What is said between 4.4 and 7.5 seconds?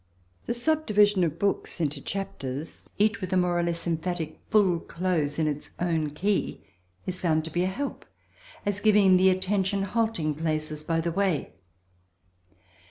full close in its own key, is found